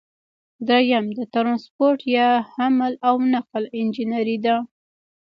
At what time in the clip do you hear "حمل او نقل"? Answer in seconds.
2.55-3.63